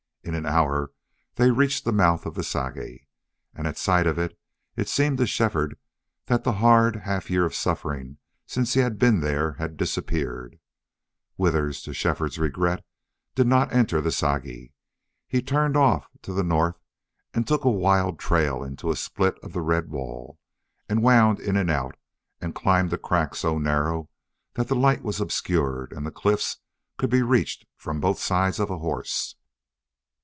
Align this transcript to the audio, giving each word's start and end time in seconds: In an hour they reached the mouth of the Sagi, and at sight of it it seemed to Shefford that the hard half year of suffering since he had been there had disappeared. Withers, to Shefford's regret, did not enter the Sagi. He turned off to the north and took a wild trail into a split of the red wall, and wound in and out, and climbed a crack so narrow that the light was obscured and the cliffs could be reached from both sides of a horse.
In 0.23 0.35
an 0.35 0.45
hour 0.45 0.91
they 1.35 1.49
reached 1.49 1.83
the 1.83 1.91
mouth 1.91 2.27
of 2.27 2.35
the 2.35 2.43
Sagi, 2.43 3.07
and 3.55 3.65
at 3.65 3.75
sight 3.77 4.05
of 4.05 4.19
it 4.19 4.37
it 4.75 4.87
seemed 4.87 5.17
to 5.17 5.25
Shefford 5.25 5.77
that 6.27 6.43
the 6.43 6.53
hard 6.61 6.97
half 6.97 7.31
year 7.31 7.43
of 7.43 7.55
suffering 7.55 8.17
since 8.45 8.75
he 8.75 8.81
had 8.81 8.99
been 8.99 9.21
there 9.21 9.53
had 9.53 9.75
disappeared. 9.77 10.59
Withers, 11.37 11.81
to 11.81 11.93
Shefford's 11.93 12.37
regret, 12.37 12.85
did 13.33 13.47
not 13.47 13.73
enter 13.73 13.99
the 13.99 14.11
Sagi. 14.11 14.71
He 15.27 15.41
turned 15.41 15.75
off 15.75 16.07
to 16.21 16.33
the 16.33 16.43
north 16.45 16.79
and 17.33 17.47
took 17.47 17.65
a 17.65 17.71
wild 17.71 18.19
trail 18.19 18.63
into 18.63 18.91
a 18.91 18.95
split 18.95 19.39
of 19.41 19.53
the 19.53 19.61
red 19.61 19.89
wall, 19.89 20.37
and 20.87 21.01
wound 21.01 21.39
in 21.39 21.57
and 21.57 21.71
out, 21.71 21.97
and 22.39 22.53
climbed 22.53 22.93
a 22.93 22.97
crack 22.99 23.33
so 23.33 23.57
narrow 23.57 24.07
that 24.53 24.67
the 24.67 24.75
light 24.75 25.01
was 25.01 25.19
obscured 25.19 25.91
and 25.91 26.05
the 26.05 26.11
cliffs 26.11 26.57
could 26.97 27.09
be 27.09 27.23
reached 27.23 27.65
from 27.75 27.99
both 27.99 28.19
sides 28.19 28.59
of 28.59 28.69
a 28.69 28.77
horse. 28.77 29.35